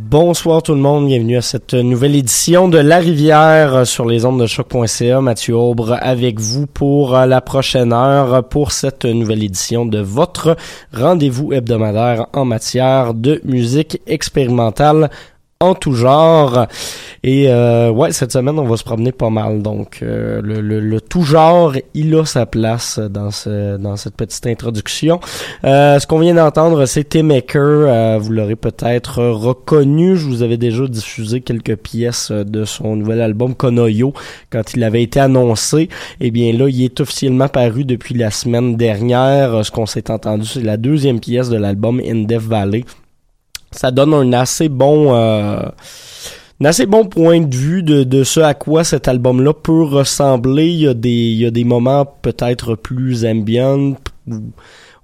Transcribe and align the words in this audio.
Bonsoir 0.00 0.62
tout 0.62 0.74
le 0.74 0.80
monde, 0.80 1.08
bienvenue 1.08 1.36
à 1.36 1.42
cette 1.42 1.74
nouvelle 1.74 2.14
édition 2.14 2.68
de 2.68 2.78
La 2.78 2.98
Rivière 2.98 3.84
sur 3.84 4.06
les 4.06 4.24
ondes 4.24 4.40
de 4.40 4.46
choc.ca. 4.46 5.20
Mathieu 5.20 5.56
Aubre 5.56 5.98
avec 6.00 6.38
vous 6.38 6.68
pour 6.68 7.14
la 7.14 7.40
prochaine 7.40 7.92
heure 7.92 8.48
pour 8.48 8.70
cette 8.70 9.04
nouvelle 9.04 9.42
édition 9.42 9.86
de 9.86 9.98
votre 9.98 10.56
rendez-vous 10.94 11.52
hebdomadaire 11.52 12.28
en 12.32 12.44
matière 12.44 13.12
de 13.12 13.42
musique 13.44 14.00
expérimentale 14.06 15.10
en 15.60 15.74
tout 15.74 15.92
genre. 15.92 16.68
Et 17.24 17.48
euh, 17.48 17.90
ouais, 17.90 18.12
cette 18.12 18.30
semaine, 18.30 18.60
on 18.60 18.64
va 18.64 18.76
se 18.76 18.84
promener 18.84 19.10
pas 19.10 19.28
mal. 19.28 19.60
Donc, 19.60 19.98
euh, 20.02 20.40
le, 20.40 20.60
le, 20.60 21.00
tout 21.00 21.22
genre, 21.22 21.74
il 21.94 22.14
a 22.14 22.24
sa 22.24 22.46
place 22.46 23.00
dans 23.00 23.32
ce 23.32 23.76
dans 23.76 23.96
cette 23.96 24.14
petite 24.14 24.46
introduction. 24.46 25.18
Euh, 25.64 25.98
ce 25.98 26.06
qu'on 26.06 26.20
vient 26.20 26.34
d'entendre, 26.34 26.86
c'est 26.86 27.02
T-Maker. 27.02 27.60
Euh, 27.60 28.18
vous 28.20 28.30
l'aurez 28.30 28.54
peut-être 28.54 29.20
reconnu. 29.20 30.16
Je 30.16 30.26
vous 30.26 30.44
avais 30.44 30.58
déjà 30.58 30.86
diffusé 30.86 31.40
quelques 31.40 31.74
pièces 31.74 32.30
de 32.30 32.64
son 32.64 32.94
nouvel 32.94 33.20
album 33.20 33.56
Konoyo 33.56 34.12
quand 34.50 34.74
il 34.74 34.84
avait 34.84 35.02
été 35.02 35.18
annoncé. 35.18 35.88
Eh 36.20 36.30
bien 36.30 36.52
là, 36.52 36.68
il 36.68 36.84
est 36.84 37.00
officiellement 37.00 37.48
paru 37.48 37.84
depuis 37.84 38.14
la 38.14 38.30
semaine 38.30 38.76
dernière. 38.76 39.64
Ce 39.64 39.72
qu'on 39.72 39.86
s'est 39.86 40.08
entendu, 40.12 40.46
c'est 40.46 40.62
la 40.62 40.76
deuxième 40.76 41.18
pièce 41.18 41.48
de 41.48 41.56
l'album 41.56 42.00
In 42.06 42.22
Death 42.26 42.42
Valley 42.42 42.84
ça 43.70 43.90
donne 43.90 44.14
un 44.14 44.32
assez 44.32 44.68
bon 44.68 45.14
euh, 45.14 45.60
un 46.60 46.64
assez 46.64 46.86
bon 46.86 47.04
point 47.04 47.40
de 47.40 47.54
vue 47.54 47.82
de, 47.82 48.02
de 48.02 48.24
ce 48.24 48.40
à 48.40 48.54
quoi 48.54 48.82
cet 48.82 49.06
album-là 49.06 49.54
peut 49.54 49.84
ressembler. 49.84 50.66
Il 50.66 50.80
y 50.80 50.88
a 50.88 50.94
des, 50.94 51.10
il 51.10 51.36
y 51.36 51.46
a 51.46 51.50
des 51.52 51.64
moments 51.64 52.04
peut-être 52.04 52.74
plus 52.74 53.24
ambiants, 53.24 53.94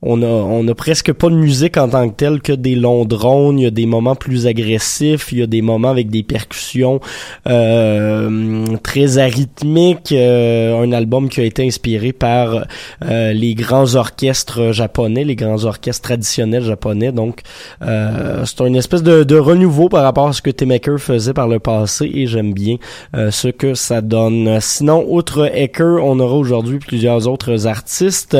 on 0.06 0.23
a, 0.23 0.26
on 0.26 0.68
a 0.68 0.75
presque 0.75 1.12
pas 1.12 1.30
de 1.30 1.34
musique 1.34 1.78
en 1.78 1.88
tant 1.88 2.08
que 2.11 2.14
telle 2.14 2.42
que 2.42 2.52
des 2.52 2.75
longs 2.75 3.06
drones. 3.06 3.58
Il 3.58 3.62
y 3.62 3.66
a 3.66 3.70
des 3.70 3.87
moments 3.87 4.14
plus 4.14 4.46
agressifs. 4.46 5.32
Il 5.32 5.38
y 5.38 5.42
a 5.42 5.46
des 5.46 5.62
moments 5.62 5.88
avec 5.88 6.11
des 6.11 6.23
percussions 6.23 7.00
euh, 7.49 8.66
très 8.82 9.16
arythmiques. 9.16 10.12
Euh, 10.12 10.82
un 10.82 10.92
album 10.92 11.30
qui 11.30 11.40
a 11.40 11.44
été 11.44 11.66
inspiré 11.66 12.12
par 12.12 12.66
euh, 13.04 13.32
les 13.32 13.54
grands 13.54 13.94
orchestres 13.94 14.73
japonais, 14.73 15.25
les 15.25 15.37
grands 15.37 15.64
orchestres 15.64 16.02
traditionnels 16.02 16.64
japonais. 16.64 17.11
Donc, 17.11 17.40
c'est 17.80 18.61
une 18.61 18.76
espèce 18.76 19.02
de, 19.02 19.38
renouveau 19.38 19.88
par 19.88 20.02
rapport 20.02 20.28
à 20.28 20.32
ce 20.32 20.42
que 20.42 20.50
T-Maker 20.50 20.99
faisait 20.99 21.32
par 21.32 21.49
le 21.49 21.58
passé 21.58 22.11
et 22.14 22.26
j'aime 22.26 22.52
bien 22.52 22.76
ce 23.14 23.49
que 23.49 23.75
ça 23.75 24.00
donne. 24.00 24.58
Sinon, 24.61 25.04
outre 25.08 25.50
Ecker, 25.54 25.99
on 26.02 26.20
aura 26.20 26.37
aujourd'hui 26.37 26.78
plusieurs 26.78 27.26
autres 27.26 27.66
artistes. 27.66 28.37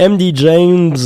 MD 0.00 0.34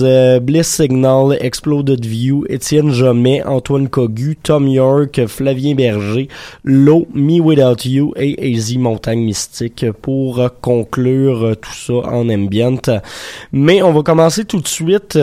Euh, 0.02 0.40
Bliss 0.40 0.68
Signal, 0.68 1.36
Exploded 1.40 2.04
View, 2.04 2.44
Étienne 2.48 2.90
Jomet, 2.90 3.42
Antoine 3.44 3.88
Cogu, 3.88 4.36
Tom 4.42 4.68
York, 4.68 5.26
Flavien 5.26 5.74
Berger, 5.74 6.28
Low, 6.64 7.06
Me 7.14 7.40
Without 7.40 7.86
You 7.88 8.12
et 8.16 8.50
Easy 8.50 8.78
Montagne 8.78 9.20
Mystique 9.20 9.86
pour 10.02 10.42
conclure 10.60 11.56
tout 11.60 11.72
ça 11.72 12.08
en 12.10 12.28
ambient. 12.28 12.80
Mais 13.52 13.82
on 13.82 13.92
va 13.92 14.02
commencer 14.02 14.44
tout 14.44 14.60
de 14.60 14.68
suite. 14.68 15.18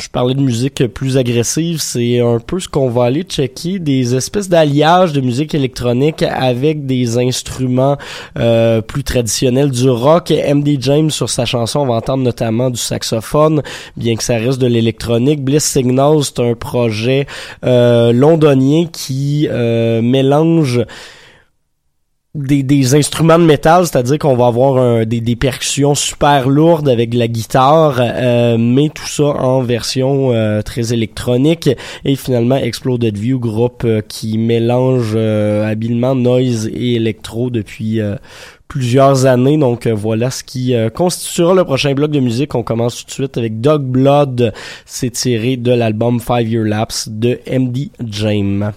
Je 0.00 0.08
parlais 0.08 0.34
de 0.34 0.40
musique 0.40 0.86
plus 0.86 1.18
agressive, 1.18 1.78
c'est 1.82 2.20
un 2.20 2.38
peu 2.38 2.58
ce 2.58 2.68
qu'on 2.68 2.88
va 2.88 3.04
aller 3.04 3.22
checker, 3.22 3.78
des 3.78 4.14
espèces 4.14 4.48
d'alliages 4.48 5.12
de 5.12 5.20
musique 5.20 5.54
électronique 5.54 6.22
avec 6.22 6.86
des 6.86 7.18
instruments 7.18 7.98
euh, 8.38 8.80
plus 8.80 9.04
traditionnels 9.04 9.70
du 9.70 9.90
rock. 9.90 10.30
MD 10.30 10.78
James 10.80 11.10
sur 11.10 11.28
sa 11.28 11.44
chanson, 11.44 11.80
on 11.80 11.86
va 11.86 11.94
entendre 11.94 12.22
notamment 12.22 12.70
du 12.70 12.80
saxophone, 12.80 13.62
bien 13.98 14.16
que 14.16 14.24
ça 14.24 14.36
reste 14.38 14.58
de 14.58 14.66
l'électronique. 14.66 15.44
Bliss 15.44 15.64
Signals, 15.64 16.24
c'est 16.24 16.40
un 16.40 16.54
projet 16.54 17.26
euh, 17.66 18.10
londonien 18.12 18.86
qui 18.90 19.48
euh, 19.50 20.00
mélange 20.00 20.80
des, 22.34 22.62
des 22.62 22.94
instruments 22.94 23.38
de 23.38 23.44
métal, 23.44 23.86
c'est-à-dire 23.86 24.18
qu'on 24.18 24.36
va 24.36 24.46
avoir 24.46 25.04
des, 25.04 25.20
des 25.20 25.36
percussions 25.36 25.94
super 25.94 26.48
lourdes 26.48 26.88
avec 26.88 27.12
la 27.14 27.26
guitare, 27.26 27.98
euh, 28.00 28.56
mais 28.58 28.88
tout 28.88 29.06
ça 29.06 29.24
en 29.24 29.62
version 29.62 30.32
euh, 30.32 30.62
très 30.62 30.92
électronique. 30.92 31.68
Et 32.04 32.14
finalement, 32.14 32.56
Exploded 32.56 33.16
View, 33.16 33.40
groupe 33.40 33.82
euh, 33.84 34.00
qui 34.06 34.38
mélange 34.38 35.16
habilement 35.16 36.14
noise 36.14 36.68
et 36.72 36.94
électro 36.94 37.50
depuis 37.50 38.00
plusieurs 38.68 39.26
années. 39.26 39.58
Donc 39.58 39.86
voilà 39.86 40.30
ce 40.30 40.44
qui 40.44 40.74
constituera 40.94 41.54
le 41.54 41.64
prochain 41.64 41.94
bloc 41.94 42.10
de 42.10 42.20
musique. 42.20 42.54
On 42.54 42.62
commence 42.62 42.98
tout 42.98 43.06
de 43.06 43.10
suite 43.10 43.38
avec 43.38 43.60
Dog 43.60 43.82
Blood. 43.82 44.52
C'est 44.86 45.10
tiré 45.10 45.56
de 45.56 45.72
l'album 45.72 46.20
Five 46.20 46.48
Year 46.48 46.64
Lapse 46.64 47.08
de 47.08 47.40
MD 47.50 47.90
James. 48.04 48.72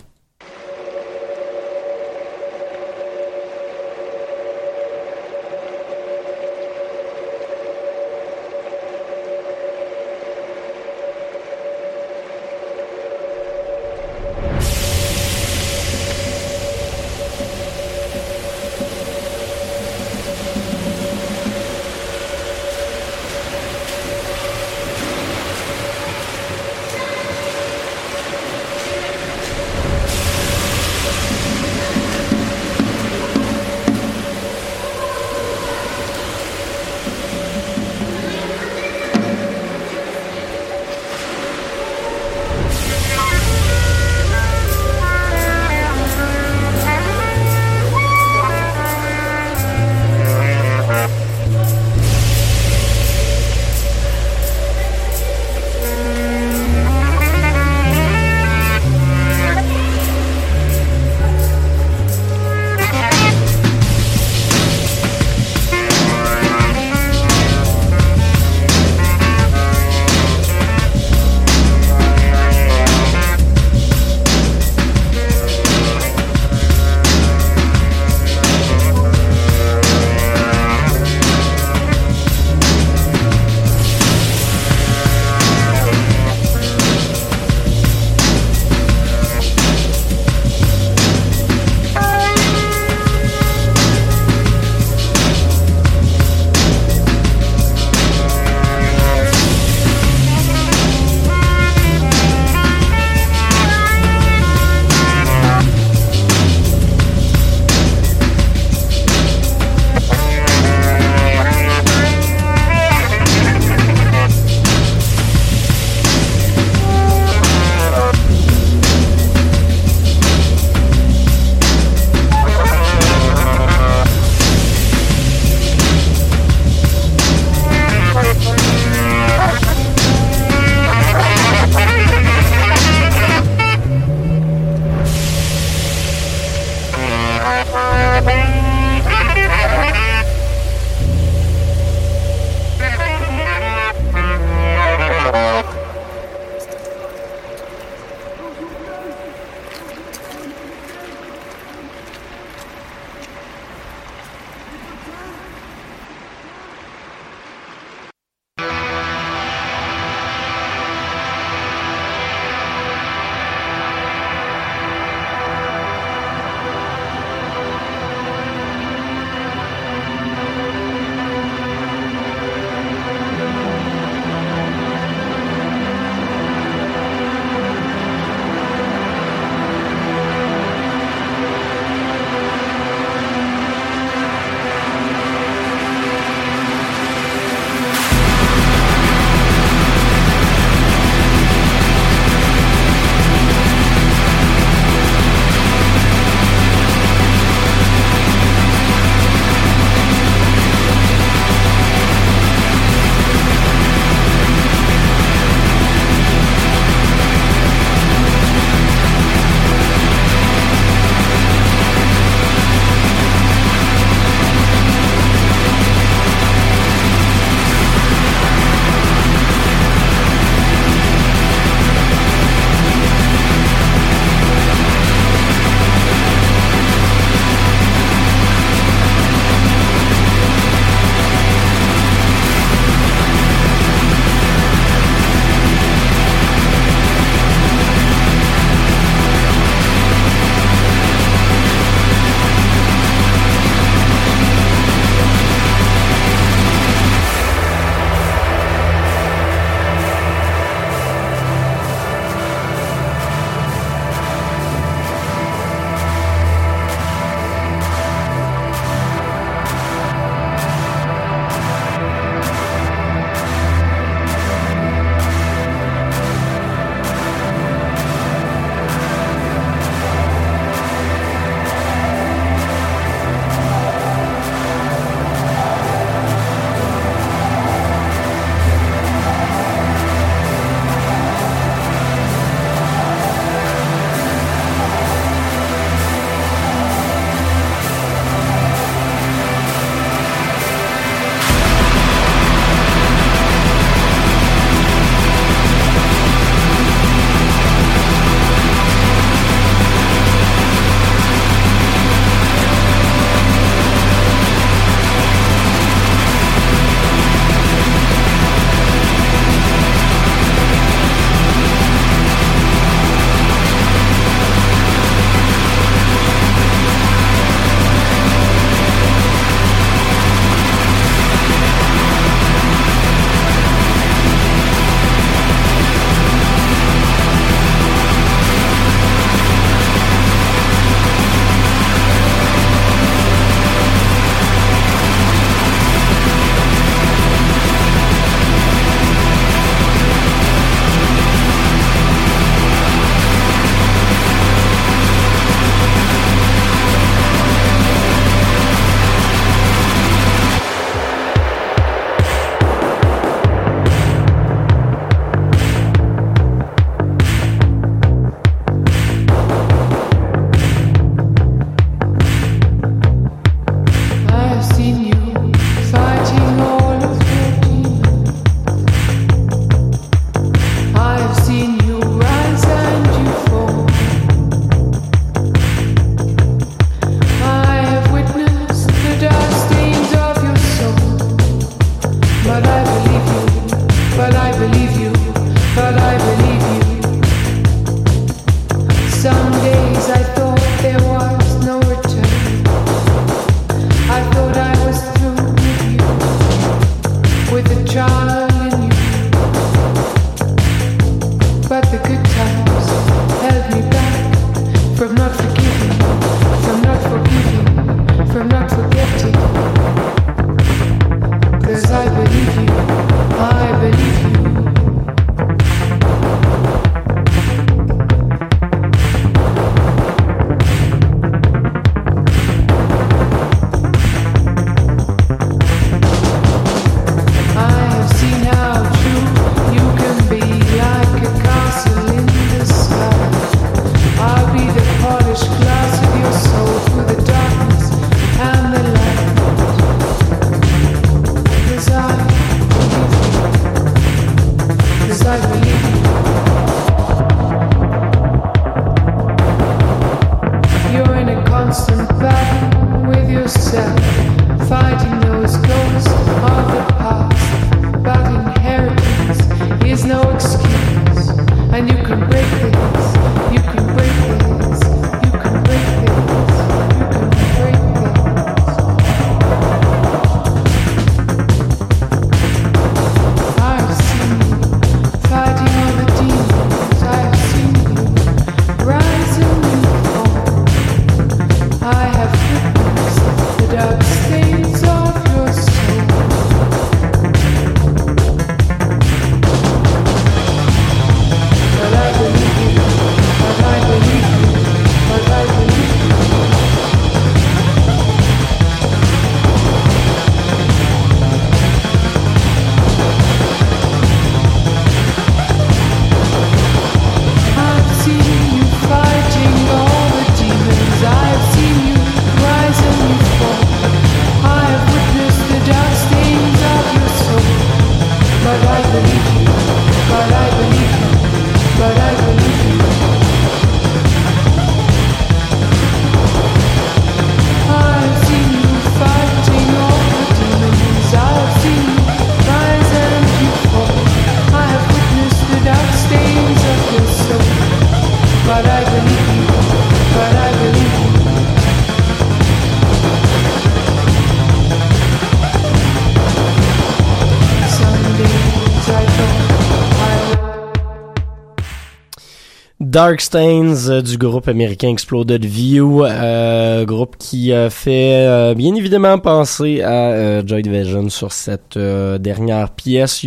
Dark 552.94 553.22
Stains 553.22 553.90
euh, 553.90 554.04
du 554.04 554.20
groupe 554.20 554.48
américain 554.48 554.90
Exploded 554.90 555.44
View, 555.44 556.06
euh, 556.06 556.86
groupe 556.86 557.16
qui 557.18 557.52
a 557.52 557.72
fait 557.72 558.28
euh, 558.28 558.54
bien 558.54 558.76
évidemment 558.76 559.18
penser 559.18 559.82
à 559.82 560.46
Joy 560.46 560.62
Division 560.62 561.10
sur 561.10 561.32
cette 561.32 561.76
dernière 561.76 562.70
pièce. 562.70 563.26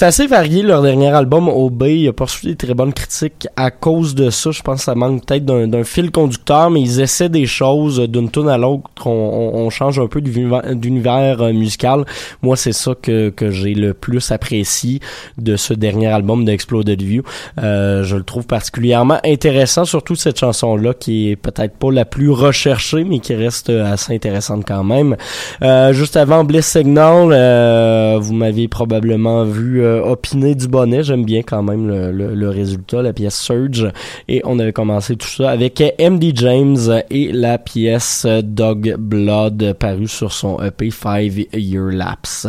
C'est 0.00 0.06
assez 0.06 0.26
varié 0.26 0.62
leur 0.62 0.80
dernier 0.80 1.08
album 1.08 1.46
OB, 1.50 1.82
il 1.82 2.08
a 2.08 2.14
poursuivi 2.14 2.54
des 2.54 2.66
très 2.66 2.72
bonnes 2.72 2.94
critiques 2.94 3.46
à 3.54 3.70
cause 3.70 4.14
de 4.14 4.30
ça. 4.30 4.50
Je 4.50 4.62
pense 4.62 4.78
que 4.78 4.84
ça 4.84 4.94
manque 4.94 5.26
peut-être 5.26 5.44
d'un 5.44 5.84
fil 5.84 6.10
conducteur, 6.10 6.70
mais 6.70 6.80
ils 6.80 7.02
essaient 7.02 7.28
des 7.28 7.44
choses 7.44 8.00
d'une 8.08 8.30
tune 8.30 8.48
à 8.48 8.56
l'autre. 8.56 8.88
On, 9.06 9.68
change 9.68 9.98
un 9.98 10.06
peu 10.06 10.22
d'univers 10.22 11.52
musical. 11.52 12.06
Moi, 12.40 12.56
c'est 12.56 12.72
ça 12.72 12.92
que, 12.94 13.28
que 13.28 13.50
j'ai 13.50 13.74
le 13.74 13.92
plus 13.92 14.32
apprécié 14.32 15.00
de 15.36 15.56
ce 15.56 15.74
dernier 15.74 16.06
album 16.06 16.46
d'Exploded 16.46 17.02
View. 17.02 17.22
je 17.58 18.16
le 18.16 18.22
trouve 18.22 18.46
particulièrement 18.46 19.18
intéressant, 19.22 19.84
surtout 19.84 20.14
cette 20.14 20.38
chanson-là 20.38 20.94
qui 20.94 21.30
est 21.30 21.36
peut-être 21.36 21.76
pas 21.76 21.92
la 21.92 22.06
plus 22.06 22.30
recherchée, 22.30 23.04
mais 23.04 23.18
qui 23.18 23.34
reste 23.34 23.68
assez 23.68 24.14
intéressante 24.14 24.64
quand 24.66 24.82
même. 24.82 25.18
Euh, 25.60 25.92
juste 25.92 26.16
avant 26.16 26.42
Bliss 26.42 26.68
Signal, 26.68 27.32
euh, 27.32 28.16
vous 28.18 28.32
m'aviez 28.32 28.66
probablement 28.66 29.44
vu 29.44 29.89
euh, 29.90 30.02
opiner 30.02 30.54
du 30.54 30.68
bonnet. 30.68 31.02
J'aime 31.02 31.24
bien 31.24 31.42
quand 31.42 31.62
même 31.62 31.88
le, 31.88 32.48
résultat, 32.48 33.02
la 33.02 33.12
pièce 33.12 33.38
Surge. 33.40 33.90
Et 34.28 34.42
on 34.44 34.58
avait 34.58 34.72
commencé 34.72 35.16
tout 35.16 35.28
ça 35.28 35.50
avec 35.50 35.82
MD 35.98 36.32
James 36.34 37.02
et 37.10 37.32
la 37.32 37.58
pièce 37.58 38.26
Dog 38.42 38.96
Blood 38.98 39.74
parue 39.78 40.08
sur 40.08 40.32
son 40.32 40.60
EP 40.62 40.90
Five 40.90 41.38
Year 41.52 41.86
Lapse. 41.86 42.46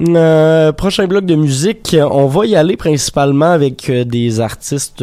Euh, 0.00 0.72
prochain 0.72 1.06
bloc 1.06 1.24
de 1.24 1.34
musique, 1.34 1.96
on 1.98 2.26
va 2.26 2.46
y 2.46 2.54
aller 2.54 2.76
principalement 2.76 3.50
avec 3.50 3.90
euh, 3.90 4.04
des 4.04 4.40
artistes 4.40 5.02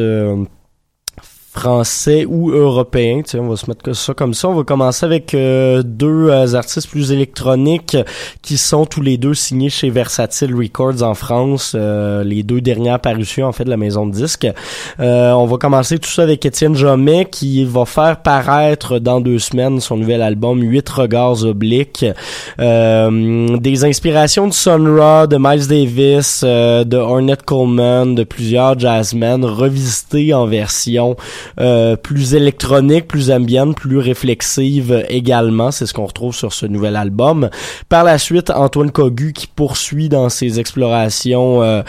français 1.57 2.25
ou 2.27 2.51
européen. 2.51 3.21
On 3.33 3.47
va 3.47 3.55
se 3.55 3.67
mettre 3.67 3.93
ça 3.93 4.13
comme 4.13 4.33
ça. 4.35 4.47
On 4.47 4.53
va 4.53 4.63
commencer 4.63 5.05
avec 5.05 5.33
euh, 5.33 5.81
deux 5.83 6.29
euh, 6.29 6.53
artistes 6.53 6.87
plus 6.87 7.11
électroniques 7.11 7.97
qui 8.43 8.57
sont 8.57 8.85
tous 8.85 9.01
les 9.01 9.17
deux 9.17 9.33
signés 9.33 9.69
chez 9.69 9.89
Versatile 9.89 10.53
Records 10.53 11.01
en 11.01 11.15
France. 11.15 11.73
Euh, 11.75 12.23
les 12.23 12.43
deux 12.43 12.61
dernières 12.61 12.99
parutions 12.99 13.47
en 13.47 13.51
fait 13.53 13.63
de 13.63 13.71
la 13.71 13.77
maison 13.77 14.05
de 14.05 14.13
disques. 14.13 14.47
on 14.99 15.45
va 15.45 15.57
commencer 15.57 15.97
tout 15.97 16.09
ça 16.09 16.23
avec 16.23 16.45
Étienne 16.45 16.75
Jomet 16.75 17.25
qui 17.25 17.65
va 17.65 17.85
faire 17.85 18.21
paraître 18.21 18.99
dans 18.99 19.19
deux 19.19 19.39
semaines 19.39 19.79
son 19.79 19.97
nouvel 19.97 20.21
album 20.21 20.61
Huit 20.61 20.87
regards 20.89 21.43
obliques. 21.43 22.05
des 22.59 23.83
inspirations 23.83 24.47
de 24.47 24.53
Sun 24.53 24.87
Ra, 24.99 25.25
de 25.25 25.37
Miles 25.39 25.67
Davis, 25.67 26.43
de 26.43 26.97
Ornette 26.97 27.43
Coleman, 27.43 28.13
de 28.13 28.23
plusieurs 28.23 28.77
jazzmen 28.77 29.43
revisitées 29.43 30.33
en 30.33 30.45
version 30.45 31.15
euh, 31.59 31.95
plus 31.95 32.35
électronique, 32.35 33.07
plus 33.07 33.31
ambiante, 33.31 33.75
plus 33.75 33.97
réflexive 33.97 35.05
également. 35.09 35.71
C'est 35.71 35.85
ce 35.85 35.93
qu'on 35.93 36.05
retrouve 36.05 36.35
sur 36.35 36.53
ce 36.53 36.65
nouvel 36.65 36.95
album. 36.95 37.49
Par 37.89 38.03
la 38.03 38.17
suite, 38.17 38.49
Antoine 38.49 38.91
Cogu 38.91 39.33
qui 39.33 39.47
poursuit 39.47 40.09
dans 40.09 40.29
ses 40.29 40.59
explorations 40.59 41.61
euh, 41.63 41.81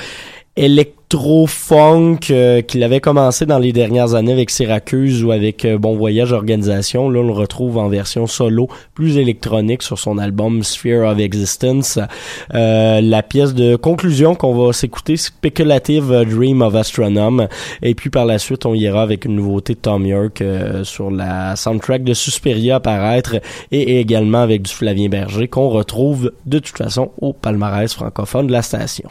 électroniques 0.57 0.98
trop 1.09 1.47
funk 1.47 2.19
euh, 2.31 2.61
qu'il 2.61 2.83
avait 2.83 3.01
commencé 3.01 3.47
dans 3.47 3.59
les 3.59 3.73
dernières 3.73 4.15
années 4.15 4.33
avec 4.33 4.51
Syracuse 4.51 5.25
ou 5.25 5.31
avec 5.31 5.65
euh, 5.65 5.79
Bon 5.79 5.97
Voyage 5.97 6.33
Organisation. 6.33 7.09
Là, 7.09 7.21
on 7.21 7.27
le 7.27 7.33
retrouve 7.33 7.79
en 7.79 7.89
version 7.89 8.27
solo, 8.27 8.69
plus 8.95 9.17
électronique 9.17 9.83
sur 9.83 9.99
son 9.99 10.19
album 10.19 10.63
Sphere 10.63 11.09
of 11.09 11.19
Existence. 11.19 11.99
Euh, 12.55 13.01
la 13.01 13.23
pièce 13.23 13.55
de 13.55 13.77
conclusion 13.77 14.35
qu'on 14.35 14.55
va 14.55 14.73
s'écouter, 14.73 15.17
Speculative 15.17 16.25
Dream 16.29 16.61
of 16.61 16.75
Astronome. 16.75 17.49
Et 17.83 17.95
puis 17.95 18.11
par 18.11 18.27
la 18.27 18.39
suite, 18.39 18.67
on 18.67 18.75
ira 18.75 19.03
avec 19.03 19.25
une 19.25 19.37
nouveauté 19.37 19.75
de 19.75 19.79
Tom 19.79 20.05
York 20.05 20.43
sur 20.83 21.11
la 21.11 21.57
soundtrack 21.57 22.05
de 22.05 22.15
Suspiria 22.15 22.77
apparaître 22.77 23.37
et 23.73 23.99
également 24.01 24.43
avec 24.43 24.63
du 24.63 24.73
Flavien 24.73 25.09
Berger 25.09 25.49
qu'on 25.49 25.71
retrouve 25.71 26.33
de 26.45 26.59
toute 26.59 26.77
façon 26.77 27.13
au 27.21 27.33
palmarès 27.33 27.93
francophone 27.93 28.47
de 28.47 28.53
la 28.53 28.63
station. 28.63 29.09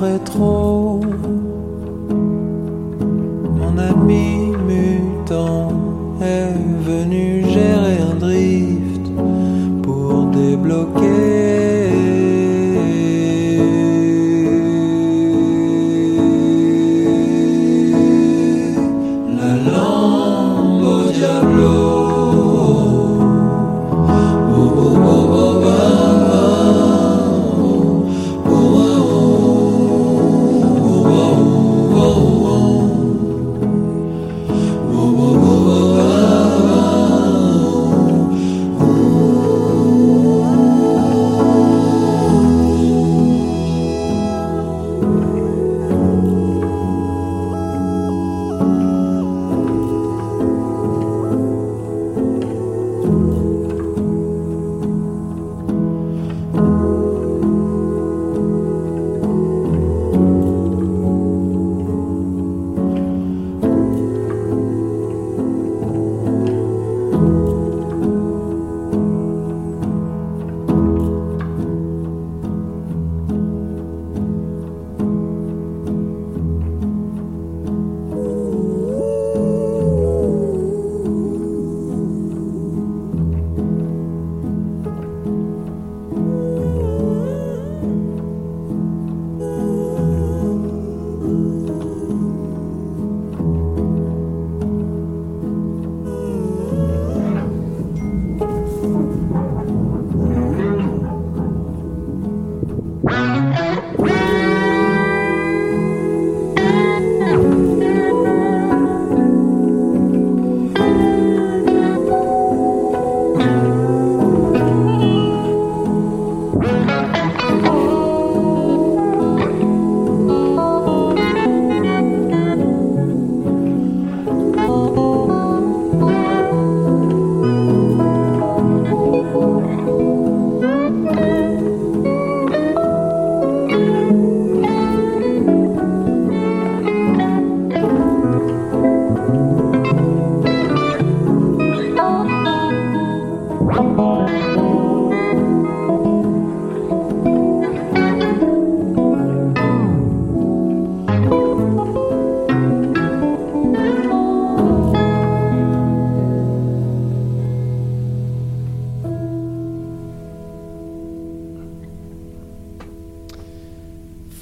rétro. 0.00 0.79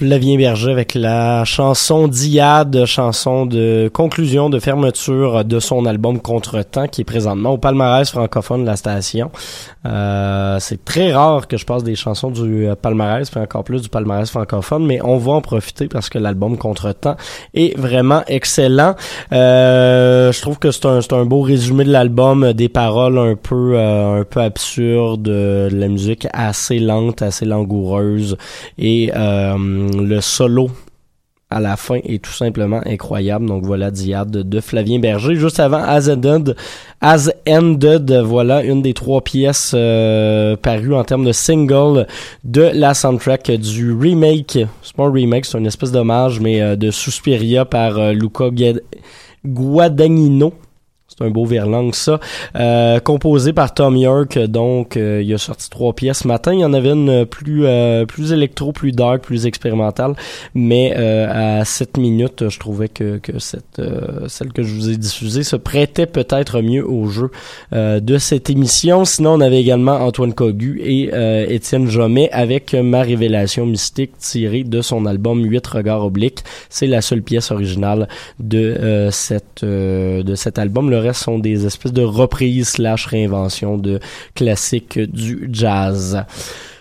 Flavien 0.08 0.38
Berger 0.38 0.70
avec 0.70 0.94
la 0.94 1.44
chanson 1.44 2.08
d'Iad, 2.08 2.86
chanson 2.86 3.44
de 3.44 3.90
conclusion, 3.92 4.48
de 4.48 4.58
fermeture 4.58 5.44
de 5.44 5.60
son 5.60 5.84
album 5.84 6.18
Contretemps 6.18 6.88
qui 6.88 7.02
est 7.02 7.04
présentement 7.04 7.50
au 7.50 7.58
palmarès 7.58 8.10
francophone 8.10 8.62
de 8.62 8.66
la 8.66 8.76
station. 8.76 9.30
Euh, 9.86 10.58
c'est 10.60 10.84
très 10.84 11.12
rare 11.12 11.46
que 11.46 11.56
je 11.56 11.64
passe 11.64 11.84
des 11.84 11.94
chansons 11.94 12.30
du 12.30 12.68
palmarès, 12.80 13.30
puis 13.30 13.40
encore 13.40 13.64
plus 13.64 13.82
du 13.82 13.88
palmarès 13.88 14.28
francophone, 14.28 14.84
mais 14.84 15.00
on 15.02 15.18
va 15.18 15.32
en 15.32 15.40
profiter 15.40 15.88
parce 15.88 16.08
que 16.08 16.18
l'album 16.18 16.56
Contretemps 16.56 17.16
est 17.54 17.78
vraiment 17.78 18.22
excellent. 18.26 18.94
Euh, 19.32 20.32
je 20.32 20.40
trouve 20.40 20.58
que 20.58 20.70
c'est 20.70 20.86
un, 20.86 21.24
beau 21.24 21.42
résumé 21.42 21.84
de 21.84 21.92
l'album, 21.92 22.52
des 22.52 22.68
paroles 22.68 23.18
un 23.18 23.34
peu 23.34 23.74
euh, 23.74 24.20
un 24.20 24.24
peu 24.24 24.40
absurdes, 24.40 25.22
de 25.22 25.68
la 25.72 25.88
musique 25.88 26.26
assez 26.32 26.78
lente, 26.78 27.22
assez 27.22 27.44
langoureuse 27.44 28.36
et 28.78 29.12
euh, 29.14 29.56
le 29.58 30.20
solo 30.20 30.70
à 31.50 31.60
la 31.60 31.76
fin 31.76 32.00
est 32.04 32.22
tout 32.22 32.32
simplement 32.32 32.80
incroyable. 32.84 33.46
Donc 33.46 33.64
voilà 33.64 33.90
Diade 33.90 34.30
de 34.30 34.60
Flavien 34.60 34.98
Berger. 34.98 35.34
Juste 35.34 35.60
avant 35.60 35.82
As 35.82 36.08
Ended, 36.08 36.56
As 37.00 37.30
Ended 37.48 38.12
voilà 38.24 38.62
une 38.62 38.82
des 38.82 38.94
trois 38.94 39.22
pièces 39.22 39.72
euh, 39.74 40.56
parues 40.56 40.94
en 40.94 41.04
termes 41.04 41.24
de 41.24 41.32
single 41.32 42.06
de 42.44 42.70
la 42.72 42.94
soundtrack 42.94 43.50
du 43.52 43.92
remake. 43.92 44.58
C'est 44.82 44.96
pas 44.96 45.04
un 45.04 45.12
remake, 45.12 45.46
c'est 45.46 45.58
une 45.58 45.66
espèce 45.66 45.92
d'hommage, 45.92 46.40
mais 46.40 46.60
euh, 46.60 46.76
de 46.76 46.90
Suspiria 46.90 47.64
par 47.64 47.98
euh, 47.98 48.12
Luca 48.12 48.50
Guadagnino 49.46 50.52
c'est 51.18 51.24
un 51.24 51.30
beau 51.30 51.44
verlang 51.44 51.92
ça. 51.92 52.20
Euh, 52.56 53.00
composé 53.00 53.52
par 53.52 53.74
Tom 53.74 53.96
York, 53.96 54.38
donc 54.38 54.96
euh, 54.96 55.22
il 55.22 55.32
a 55.34 55.38
sorti 55.38 55.68
trois 55.70 55.92
pièces 55.92 56.20
ce 56.20 56.28
matin. 56.28 56.52
Il 56.52 56.60
y 56.60 56.64
en 56.64 56.72
avait 56.72 56.90
une 56.90 57.26
plus 57.26 57.66
euh, 57.66 58.06
plus 58.06 58.32
électro, 58.32 58.72
plus 58.72 58.92
dark, 58.92 59.22
plus 59.22 59.46
expérimentale, 59.46 60.14
mais 60.54 60.94
à 60.94 61.64
7 61.64 61.96
minutes, 61.96 62.48
je 62.48 62.58
trouvais 62.58 62.88
que, 62.88 63.18
que 63.18 63.38
cette 63.38 63.80
celle 64.26 64.52
que 64.52 64.62
je 64.62 64.74
vous 64.74 64.90
ai 64.90 64.96
diffusée 64.96 65.42
se 65.42 65.56
prêtait 65.56 66.06
peut-être 66.06 66.60
mieux 66.60 66.88
au 66.88 67.06
jeu 67.06 67.30
de 67.72 68.18
cette 68.18 68.50
émission. 68.50 69.04
Sinon, 69.04 69.34
on 69.34 69.40
avait 69.40 69.60
également 69.60 69.96
Antoine 69.96 70.32
Cogu 70.32 70.80
et 70.82 71.10
Étienne 71.52 71.88
Jomet 71.88 72.30
avec 72.32 72.74
Ma 72.74 73.02
révélation 73.02 73.66
mystique 73.66 74.16
tirée 74.18 74.64
de 74.64 74.80
son 74.80 75.06
album 75.06 75.44
8 75.44 75.66
regards 75.66 76.04
obliques. 76.04 76.40
C'est 76.68 76.86
la 76.86 77.00
seule 77.00 77.22
pièce 77.22 77.50
originale 77.50 78.08
de 78.38 79.08
cette 79.10 79.64
de 79.64 80.34
cet 80.34 80.58
album. 80.58 80.90
Le 80.90 80.98
sont 81.14 81.38
des 81.38 81.66
espèces 81.66 81.92
de 81.92 82.02
reprises 82.02 82.68
slash 82.68 83.06
réinventions 83.06 83.78
de 83.78 84.00
classiques 84.34 84.98
du 84.98 85.48
jazz. 85.52 86.24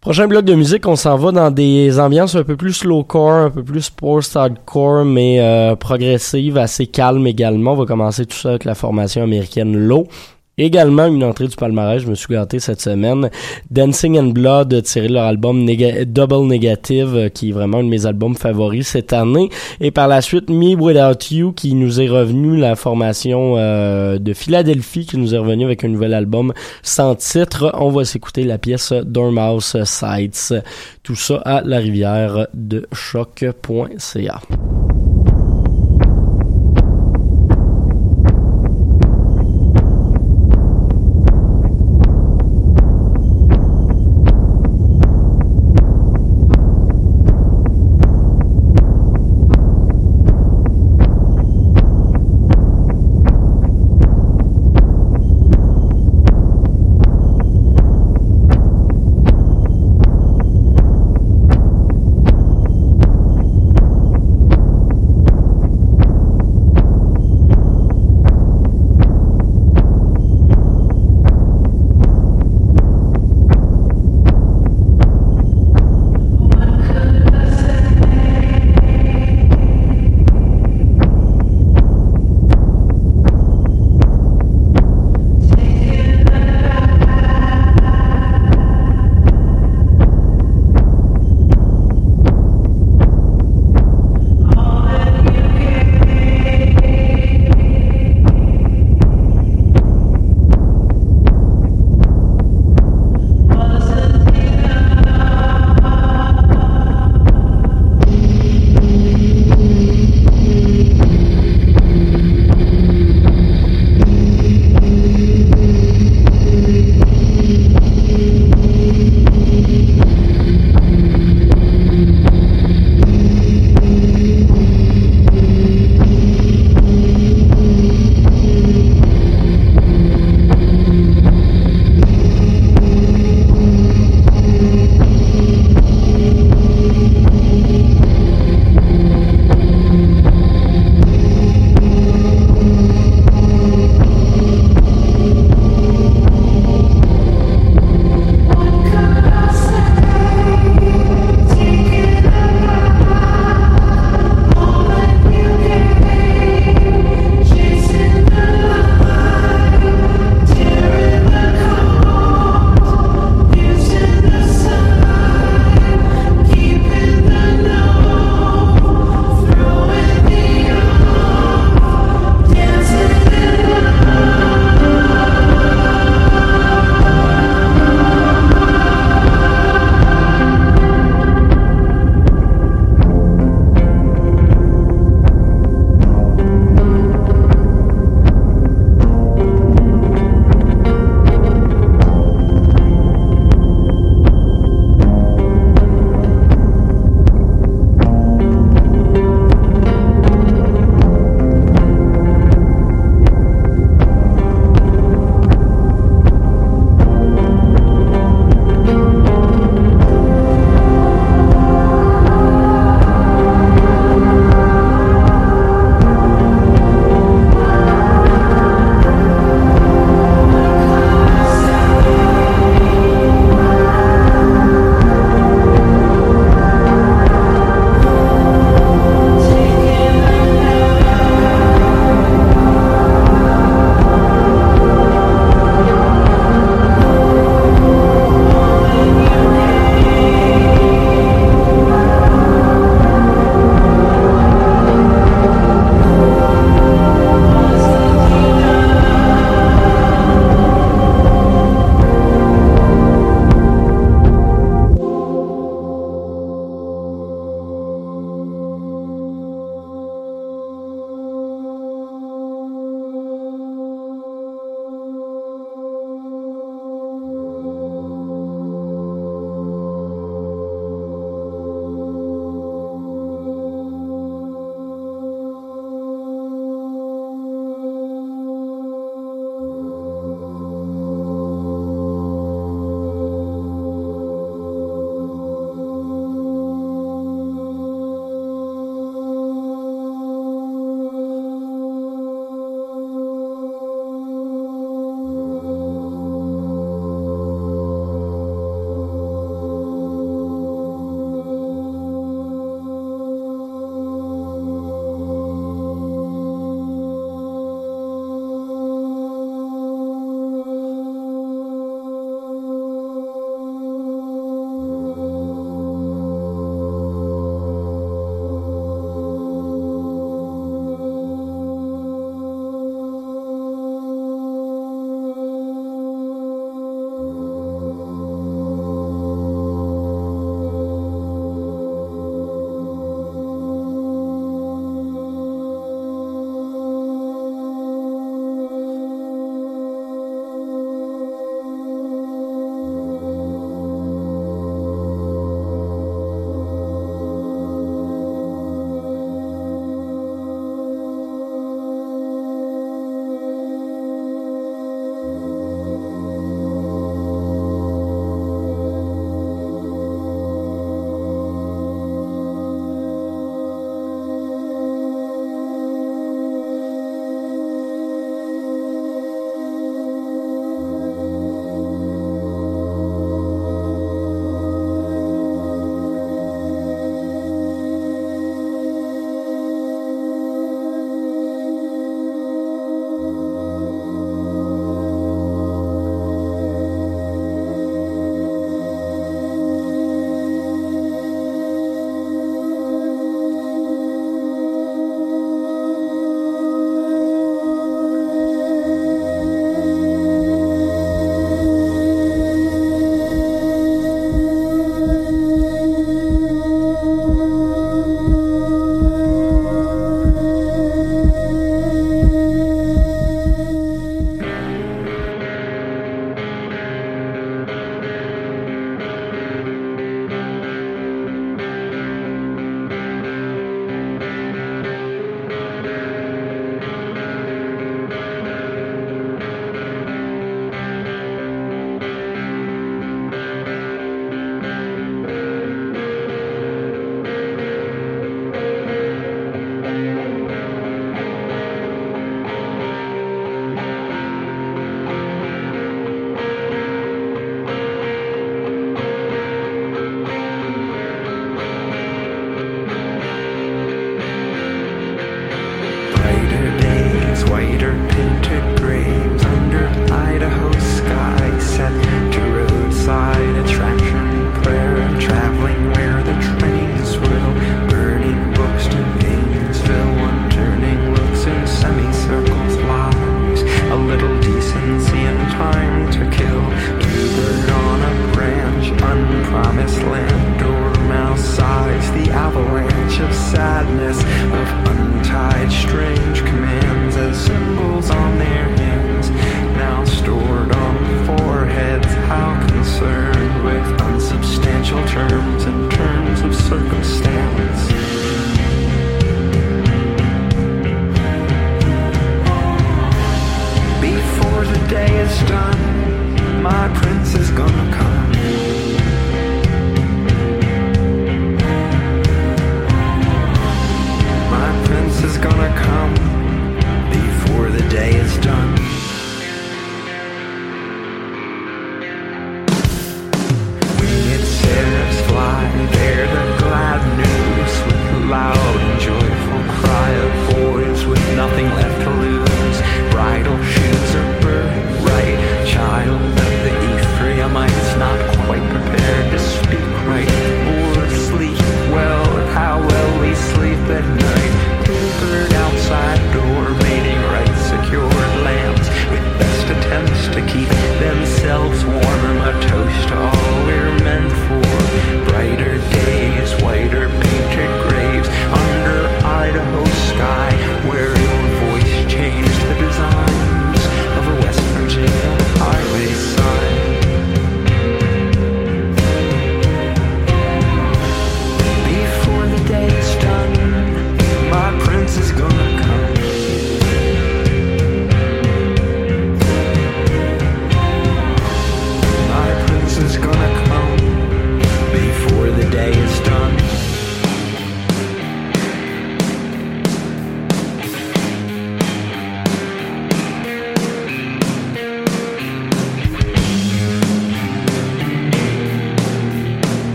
Prochain 0.00 0.28
bloc 0.28 0.44
de 0.44 0.54
musique, 0.54 0.86
on 0.86 0.94
s'en 0.94 1.16
va 1.16 1.32
dans 1.32 1.50
des 1.50 1.98
ambiances 1.98 2.36
un 2.36 2.44
peu 2.44 2.56
plus 2.56 2.72
slowcore, 2.72 3.46
un 3.46 3.50
peu 3.50 3.64
plus 3.64 3.90
post-hardcore, 3.90 5.04
mais 5.04 5.40
euh, 5.40 5.74
progressive, 5.74 6.56
assez 6.56 6.86
calme 6.86 7.26
également. 7.26 7.72
On 7.72 7.76
va 7.76 7.84
commencer 7.84 8.24
tout 8.24 8.36
ça 8.36 8.50
avec 8.50 8.64
la 8.64 8.76
formation 8.76 9.22
américaine 9.22 9.76
Low. 9.76 10.06
Également, 10.58 11.06
une 11.06 11.22
entrée 11.22 11.46
du 11.46 11.54
palmarès, 11.54 12.02
je 12.02 12.08
me 12.08 12.16
suis 12.16 12.34
gâté 12.34 12.58
cette 12.58 12.80
semaine. 12.80 13.30
Dancing 13.70 14.18
and 14.18 14.30
Blood, 14.30 14.82
tiré 14.82 15.08
leur 15.08 15.24
album 15.24 15.64
Double 16.06 16.46
Negative, 16.46 17.14
euh, 17.14 17.28
qui 17.28 17.50
est 17.50 17.52
vraiment 17.52 17.78
un 17.78 17.84
de 17.84 17.88
mes 17.88 18.06
albums 18.06 18.34
favoris 18.34 18.88
cette 18.88 19.12
année. 19.12 19.50
Et 19.80 19.92
par 19.92 20.08
la 20.08 20.20
suite, 20.20 20.50
Me 20.50 20.74
Without 20.74 21.32
You, 21.32 21.52
qui 21.52 21.74
nous 21.74 22.00
est 22.00 22.08
revenu, 22.08 22.56
la 22.56 22.74
formation 22.74 23.54
euh, 23.56 24.18
de 24.18 24.32
Philadelphie, 24.32 25.06
qui 25.06 25.16
nous 25.16 25.34
est 25.34 25.38
revenu 25.38 25.64
avec 25.64 25.84
un 25.84 25.88
nouvel 25.88 26.12
album 26.12 26.52
sans 26.82 27.14
titre. 27.14 27.70
On 27.74 27.90
va 27.90 28.04
s'écouter 28.04 28.42
la 28.42 28.58
pièce 28.58 28.92
Dormouse 28.92 29.76
Sights. 29.84 30.54
Tout 31.04 31.16
ça 31.16 31.36
à 31.44 31.62
la 31.62 31.78
rivière 31.78 32.48
de 32.52 32.86
choc.ca. 32.92 34.40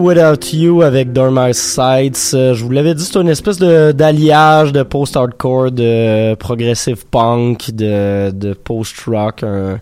Without 0.00 0.54
You 0.54 0.80
avec 0.80 1.12
Dormice 1.12 1.58
Sights. 1.58 2.32
Euh, 2.32 2.54
je 2.54 2.64
vous 2.64 2.70
l'avais 2.70 2.94
dit, 2.94 3.04
c'est 3.04 3.20
une 3.20 3.28
espèce 3.28 3.58
de 3.58 3.92
d'alliage 3.92 4.72
de 4.72 4.82
post-hardcore, 4.82 5.70
de 5.70 6.34
progressive 6.36 7.04
punk, 7.06 7.70
de, 7.70 8.30
de 8.30 8.54
post-rock, 8.54 9.42
un 9.42 9.78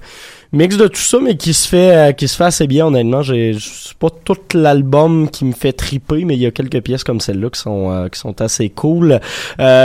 mix 0.53 0.77
de 0.77 0.89
tout 0.89 1.01
ça, 1.01 1.19
mais 1.23 1.37
qui 1.37 1.55
se 1.55 1.69
fait 1.69 1.97
euh, 1.97 2.13
qui 2.13 2.27
se 2.27 2.43
assez 2.43 2.67
bien 2.67 2.87
honnêtement. 2.87 3.23
J'ai 3.23 3.57
pas 4.01 4.11
tout 4.11 4.37
l'album 4.55 5.31
qui 5.31 5.45
me 5.45 5.53
fait 5.53 5.73
triper, 5.73 6.25
mais 6.25 6.35
il 6.35 6.41
y 6.41 6.47
a 6.47 6.51
quelques 6.51 6.83
pièces 6.83 7.05
comme 7.05 7.21
celle-là 7.21 7.51
qui 7.51 7.61
sont 7.61 7.93
euh, 7.93 8.09
qui 8.09 8.19
sont 8.19 8.41
assez 8.41 8.71
cool. 8.71 9.21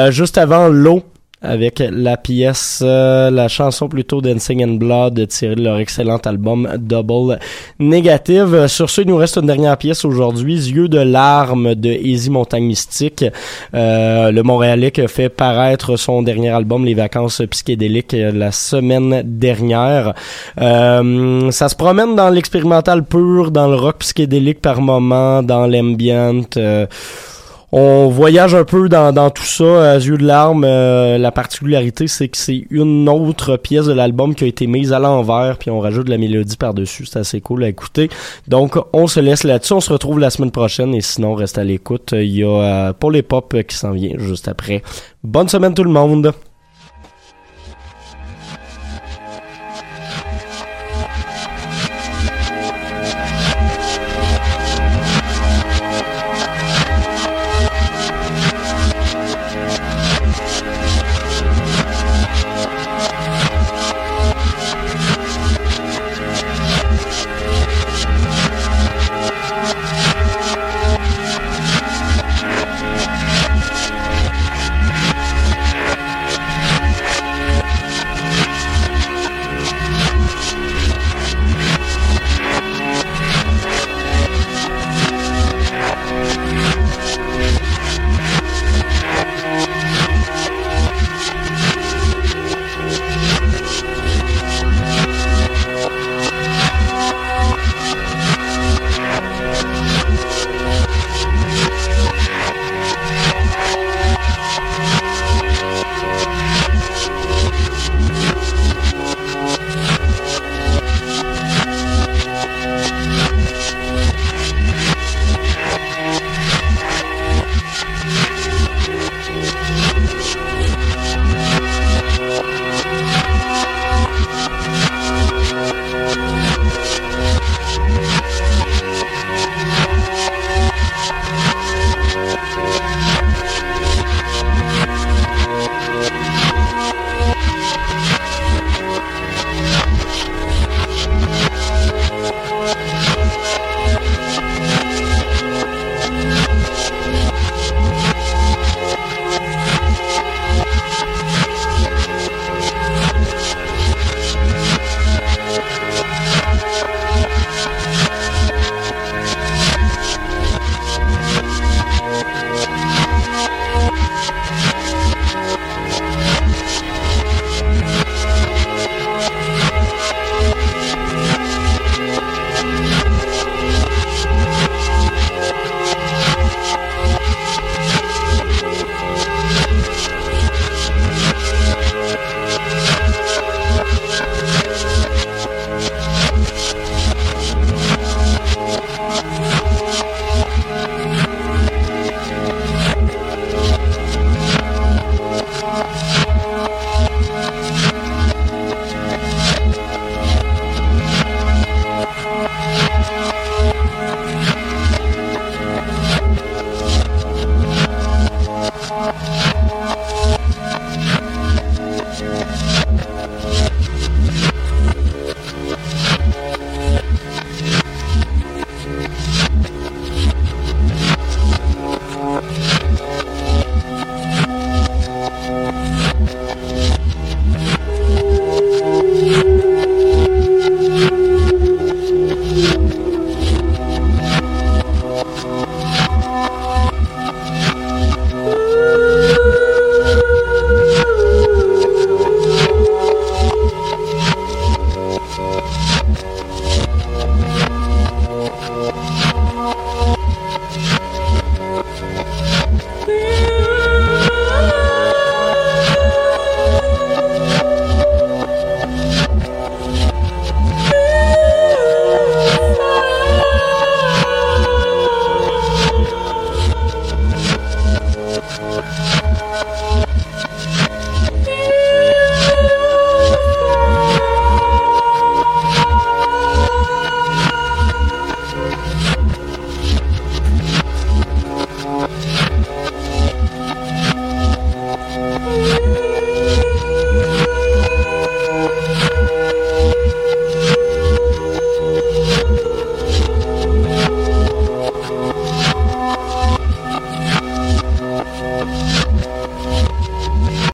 juste 0.10 0.40
avant 0.40 0.68
l'eau 0.68 1.04
avec 1.44 1.84
la 1.92 2.18
pièce, 2.18 2.82
euh, 2.84 3.30
la 3.30 3.48
chanson 3.50 3.90
plutôt 3.90 4.22
Dancing 4.22 4.64
and 4.64 4.76
Blood 4.76 5.28
tirée 5.28 5.56
de 5.56 5.64
leur 5.64 5.78
excellent 5.78 6.18
album 6.18 6.70
Double 6.78 7.38
Negative. 7.80 8.68
Sur 8.68 8.90
ce, 8.90 9.02
il 9.02 9.08
nous 9.08 9.18
reste 9.18 9.38
une 9.38 9.48
dernière 9.48 9.78
pièce 9.78 10.06
aujourd'hui, 10.06 10.56
Yeux 10.56 10.88
de 10.88 11.00
larmes 11.00 11.76
de 11.76 11.90
Easy 11.90 12.30
Montagne 12.30 12.64
Mystique. 12.64 13.26
Euh, 13.74 14.32
le 14.32 14.44
Montréalais 14.44 14.92
qui 14.92 15.02
a 15.02 15.08
fait 15.08 15.30
paraître 15.30 15.98
son 15.98 16.22
dernier 16.22 16.50
album, 16.50 16.86
Les 16.86 16.94
Vacances 16.94 17.42
psychédéliques, 17.50 18.16
la 18.16 18.52
semaine 18.52 19.22
dernière. 19.26 20.14
Euh, 20.62 21.52
ça 21.52 21.68
se 21.68 21.76
promène 21.76 22.16
dans 22.16 22.30
l'expérimental 22.30 23.04
pur, 23.04 23.52
dans 23.52 23.68
le 23.68 23.76
rock 23.76 23.98
psychédélique 24.00 24.62
par 24.62 24.82
moment, 24.82 25.44
dans 25.44 25.68
l'ambient. 25.68 26.44
Euh, 27.74 27.78
on 27.78 28.08
voyage 28.10 28.54
un 28.54 28.66
peu 28.66 28.88
dans, 28.88 29.12
dans 29.12 29.30
tout 29.30 29.46
ça 29.46 29.94
à 29.94 29.96
yeux 29.96 30.18
de 30.18 30.26
larmes. 30.26 30.64
Euh, 30.64 31.18
la 31.18 31.32
particularité, 31.32 32.08
c'est 32.08 32.28
que 32.28 32.38
c'est 32.38 32.66
une 32.70 33.10
autre 33.10 33.58
pièce 33.58 33.86
de 33.86 33.94
l'album 33.94 34.36
qui 34.36 34.44
a 34.44 34.48
été 34.48 34.68
mise 34.68 34.94
à 34.94 35.00
l'envers, 35.00 35.58
puis 35.58 35.72
on 35.72 35.80
rajoute 35.80 36.06
de 36.06 36.12
la 36.12 36.18
mélodie 36.18 36.58
par-dessus. 36.58 37.06
C'est 37.06 37.20
assez 37.20 37.42
cool 37.42 37.64
à 37.64 37.70
écouter. 37.70 38.10
Donc, 38.48 38.78
on 38.94 39.08
se 39.08 39.20
laisse 39.20 39.44
là-dessus. 39.44 39.74
On 39.74 39.82
se 39.82 39.92
retrouve 39.92 40.20
la 40.20 40.30
semaine 40.30 40.52
prochaine 40.52 40.94
et 40.94 41.02
sinon, 41.02 41.34
reste 41.34 41.58
à 41.58 41.64
l'écoute. 41.64 42.14
Il 42.14 42.36
y 42.36 42.44
a 42.44 42.48
euh, 42.48 42.94
pour 42.94 43.12
les 43.12 43.24
pop 43.24 43.56
qui 43.68 43.76
s'en 43.76 43.92
vient 43.92 44.18
juste 44.18 44.48
après. 44.48 44.84
Bonne 45.24 45.50
semaine 45.50 45.74
tout 45.74 45.84
le 45.84 45.92
monde! 45.92 46.34